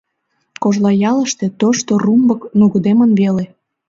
Кожлаялыште 0.63 1.45
тошто 1.59 1.91
румбык 2.05 2.41
нугыдемын 2.59 3.11
веле. 3.19 3.45